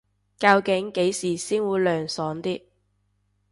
[0.39, 2.63] 究竟幾時先會涼爽啲